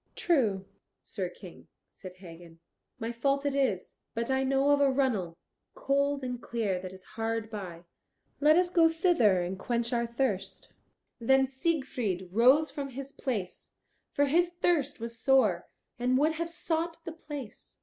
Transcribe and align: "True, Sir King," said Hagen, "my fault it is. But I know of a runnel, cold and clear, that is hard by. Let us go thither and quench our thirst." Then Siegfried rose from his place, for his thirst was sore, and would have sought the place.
"True, 0.15 0.65
Sir 1.03 1.29
King," 1.29 1.67
said 1.91 2.15
Hagen, 2.15 2.57
"my 2.97 3.11
fault 3.11 3.45
it 3.45 3.53
is. 3.53 3.97
But 4.15 4.31
I 4.31 4.43
know 4.43 4.71
of 4.71 4.81
a 4.81 4.89
runnel, 4.89 5.37
cold 5.75 6.23
and 6.23 6.41
clear, 6.41 6.79
that 6.79 6.91
is 6.91 7.03
hard 7.03 7.51
by. 7.51 7.83
Let 8.39 8.57
us 8.57 8.71
go 8.71 8.89
thither 8.89 9.43
and 9.43 9.59
quench 9.59 9.93
our 9.93 10.07
thirst." 10.07 10.69
Then 11.19 11.45
Siegfried 11.45 12.29
rose 12.31 12.71
from 12.71 12.89
his 12.89 13.11
place, 13.11 13.75
for 14.11 14.25
his 14.25 14.49
thirst 14.49 14.99
was 14.99 15.19
sore, 15.19 15.67
and 15.99 16.17
would 16.17 16.31
have 16.31 16.49
sought 16.49 17.03
the 17.03 17.11
place. 17.11 17.77